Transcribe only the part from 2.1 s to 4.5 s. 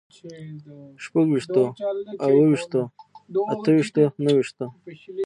اووه ويشتو، اته ويشتو، نهه